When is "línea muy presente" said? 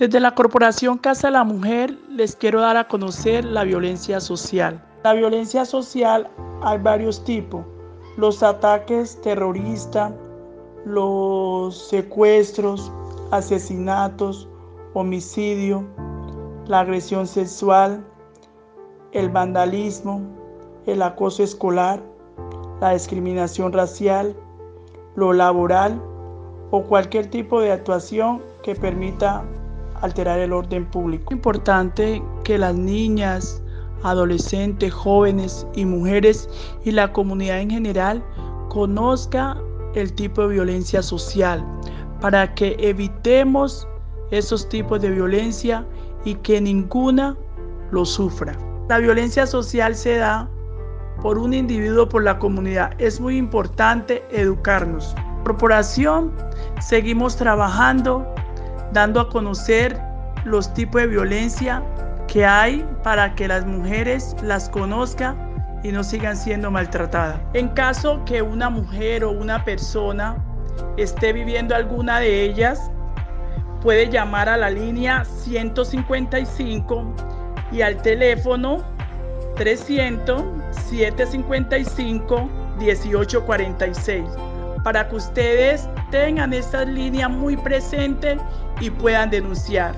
86.84-88.38